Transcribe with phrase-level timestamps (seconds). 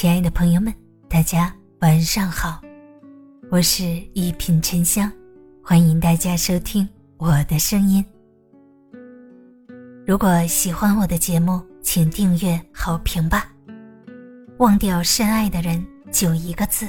[0.00, 0.72] 亲爱的朋友们，
[1.10, 2.58] 大家晚上好，
[3.50, 3.84] 我是
[4.14, 5.12] 一品沉香，
[5.62, 6.88] 欢迎大家收听
[7.18, 8.02] 我的声音。
[10.06, 13.52] 如果喜欢我的节目，请订阅好评吧。
[14.56, 16.88] 忘掉深爱的人，就一个字。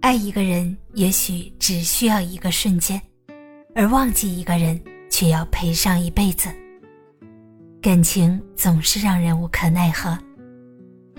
[0.00, 3.00] 爱一个人，也许只需要一个瞬间，
[3.76, 6.48] 而忘记一个人，却要赔上一辈子。
[7.80, 10.18] 感情总是让人无可奈何，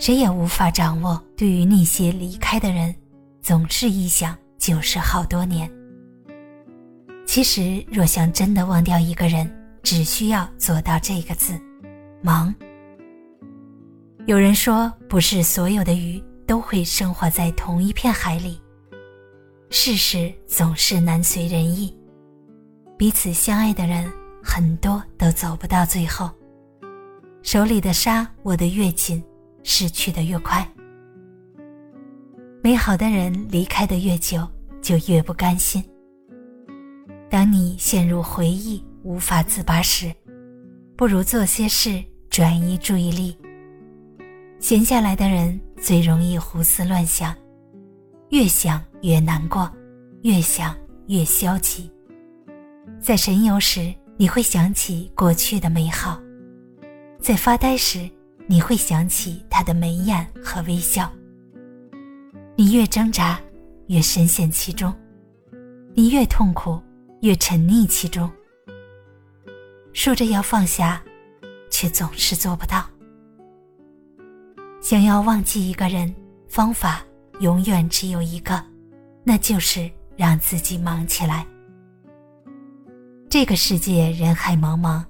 [0.02, 1.24] 谁也无法掌握。
[1.38, 2.94] 对于那些离开的人，
[3.40, 5.72] 总是一想就是好多年。
[7.24, 9.48] 其实，若想真的忘掉一个人，
[9.84, 11.54] 只需要做到这个字：
[12.20, 12.52] 忙。
[14.26, 18.60] 有人说，不是所有的鱼都会生活在同一片海里。
[19.70, 21.96] 事实总是难随人意，
[22.98, 24.12] 彼此相爱的人
[24.44, 26.28] 很多都走不到最后。
[27.44, 29.24] 手里的沙握得越紧，
[29.64, 30.68] 失去的越快。
[32.64, 34.48] 美好的人离开的越久，
[34.82, 35.84] 就越不甘心。
[37.30, 40.14] 当你陷入回忆无法自拔时，
[40.96, 43.36] 不如做些事转移注意力。
[44.60, 47.36] 闲下来的人最容易胡思乱想，
[48.30, 49.68] 越想越难过，
[50.22, 50.76] 越想
[51.08, 51.90] 越消极。
[53.00, 56.22] 在神游时，你会想起过去的美好；
[57.20, 58.08] 在发呆时，
[58.48, 61.12] 你会想起他的眉眼和微笑。
[62.56, 63.40] 你越挣扎，
[63.88, 64.92] 越深陷其中；
[65.94, 66.82] 你越痛苦，
[67.22, 68.30] 越沉溺其中。
[69.94, 71.02] 说着要放下，
[71.70, 72.86] 却总是做不到。
[74.82, 76.14] 想要忘记一个人，
[76.48, 77.04] 方法
[77.40, 78.62] 永远只有一个，
[79.24, 81.46] 那就是让自己忙起来。
[83.30, 85.04] 这个世界人海茫茫，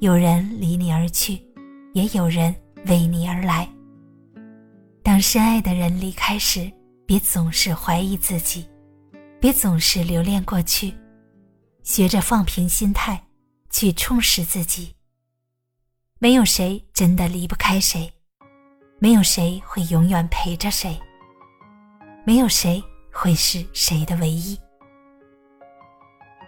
[0.00, 1.38] 有人离你而去，
[1.92, 2.54] 也有人
[2.88, 3.68] 为你而来。
[5.02, 6.70] 当深爱的人离开时，
[7.06, 8.68] 别总是怀疑自己，
[9.40, 10.94] 别总是留恋过去，
[11.82, 13.22] 学着放平心态，
[13.70, 14.94] 去充实自己。
[16.18, 18.12] 没有谁真的离不开谁。
[19.00, 20.98] 没有谁会永远陪着谁，
[22.26, 22.82] 没有谁
[23.12, 24.58] 会是谁的唯一。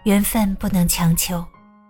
[0.03, 1.45] 缘分不能强求，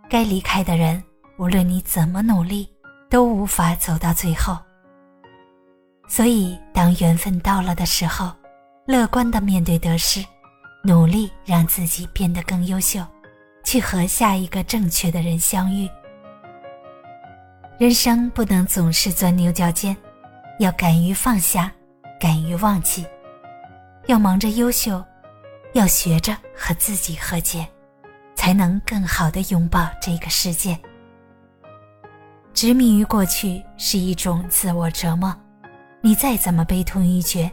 [0.08, 1.04] 该离开的人，
[1.40, 2.71] 无论你怎么努力，
[3.12, 4.58] 都无法走到最后。
[6.08, 8.32] 所以，当缘分到了的时候，
[8.88, 10.26] 乐观的面对得失，
[10.84, 13.06] 努力让自己变得更优秀，
[13.64, 15.88] 去和下一个正确的人相遇。
[17.78, 19.96] 人生不能总是钻牛角尖。
[20.60, 21.72] 要敢于放下，
[22.20, 23.04] 敢于忘记，
[24.06, 25.04] 要忙着优秀，
[25.74, 27.68] 要学着和自己和解，
[28.36, 30.78] 才能更好的拥抱这个世界。
[32.54, 35.36] 执迷于过去是一种自我折磨，
[36.02, 37.50] 你再怎么悲痛欲绝，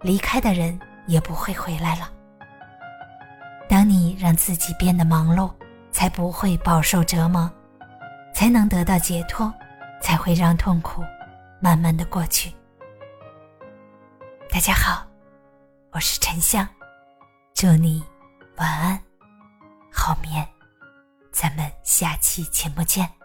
[0.00, 2.10] 离开的人也不会回来了。
[3.68, 5.52] 当你让自己变得忙碌，
[5.92, 7.50] 才不会饱受折磨，
[8.32, 9.52] 才能得到解脱，
[10.00, 11.04] 才会让痛苦。
[11.60, 12.52] 慢慢的过去。
[14.48, 15.04] 大家好，
[15.90, 16.66] 我是沉香，
[17.52, 18.02] 祝你
[18.58, 19.00] 晚安，
[19.92, 20.46] 好眠，
[21.32, 23.17] 咱们下期节目见。